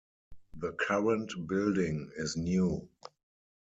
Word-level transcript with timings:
The 0.55 0.71
current 0.71 1.31
building 1.47 2.09
is 2.15 2.35
new. 2.35 2.89